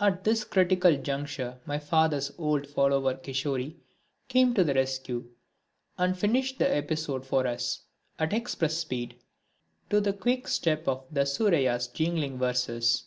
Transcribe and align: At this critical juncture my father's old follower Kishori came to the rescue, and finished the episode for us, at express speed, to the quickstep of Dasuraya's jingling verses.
At 0.00 0.24
this 0.24 0.42
critical 0.42 0.96
juncture 0.96 1.60
my 1.64 1.78
father's 1.78 2.32
old 2.38 2.66
follower 2.66 3.14
Kishori 3.14 3.76
came 4.26 4.52
to 4.54 4.64
the 4.64 4.74
rescue, 4.74 5.30
and 5.96 6.18
finished 6.18 6.58
the 6.58 6.68
episode 6.74 7.24
for 7.24 7.46
us, 7.46 7.82
at 8.18 8.32
express 8.32 8.76
speed, 8.76 9.14
to 9.90 10.00
the 10.00 10.12
quickstep 10.12 10.88
of 10.88 11.08
Dasuraya's 11.14 11.86
jingling 11.86 12.36
verses. 12.36 13.04